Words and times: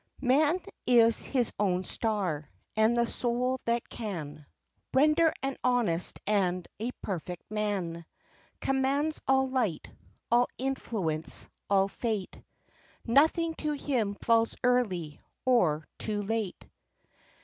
"Man 0.23 0.59
is 0.87 1.21
his 1.21 1.53
own 1.59 1.83
star, 1.83 2.49
and 2.75 2.97
the 2.97 3.05
soul 3.05 3.59
that 3.65 3.87
can 3.87 4.47
Render 4.95 5.31
an 5.43 5.57
honest 5.63 6.19
and 6.25 6.67
a 6.79 6.89
perfect 7.03 7.51
man, 7.51 8.07
Commands 8.61 9.21
all 9.27 9.47
light, 9.47 9.91
all 10.31 10.47
influence, 10.57 11.47
all 11.69 11.87
fate, 11.87 12.41
Nothing 13.05 13.53
to 13.59 13.73
him 13.73 14.15
falls 14.15 14.55
early, 14.63 15.21
or 15.45 15.85
too 15.99 16.23
late. 16.23 16.65